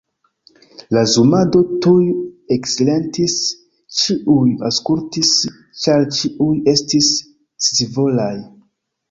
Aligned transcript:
La 0.95 1.01
zumado 1.15 1.59
tuj 1.85 2.07
eksilentis; 2.55 3.35
ĉiuj 3.99 4.47
aŭskultis, 4.71 5.35
ĉar 5.85 6.09
ĉiuj 6.19 6.51
estis 6.75 7.13
scivolaj. 7.69 8.33